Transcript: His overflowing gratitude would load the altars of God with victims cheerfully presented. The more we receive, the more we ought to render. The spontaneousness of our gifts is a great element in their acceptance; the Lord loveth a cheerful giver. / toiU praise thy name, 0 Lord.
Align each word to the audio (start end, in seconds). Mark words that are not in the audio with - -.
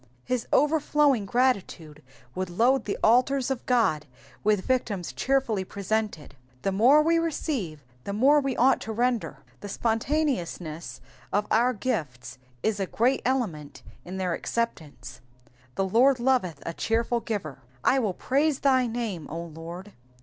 His 0.23 0.47
overflowing 0.51 1.27
gratitude 1.27 2.01
would 2.33 2.49
load 2.49 2.85
the 2.85 2.97
altars 3.03 3.51
of 3.51 3.63
God 3.67 4.07
with 4.43 4.65
victims 4.65 5.13
cheerfully 5.13 5.63
presented. 5.63 6.33
The 6.63 6.71
more 6.71 7.03
we 7.03 7.19
receive, 7.19 7.83
the 8.03 8.11
more 8.11 8.39
we 8.39 8.55
ought 8.57 8.81
to 8.81 8.91
render. 8.93 9.41
The 9.59 9.69
spontaneousness 9.69 11.01
of 11.31 11.45
our 11.51 11.73
gifts 11.73 12.39
is 12.63 12.79
a 12.79 12.87
great 12.87 13.21
element 13.25 13.83
in 14.03 14.17
their 14.17 14.33
acceptance; 14.33 15.21
the 15.75 15.85
Lord 15.85 16.19
loveth 16.19 16.63
a 16.65 16.73
cheerful 16.73 17.19
giver. 17.19 17.59
/ 17.73 17.83
toiU 17.83 18.17
praise 18.17 18.61
thy 18.61 18.87
name, 18.87 19.25
0 19.27 19.51
Lord. 19.53 19.93